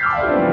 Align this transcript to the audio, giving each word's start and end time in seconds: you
you 0.00 0.49